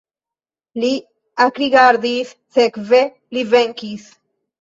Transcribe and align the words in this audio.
Li 0.83 0.87
ekrigardis, 1.45 2.31
sekve 2.57 3.03
li 3.39 3.45
venkis. 3.53 4.09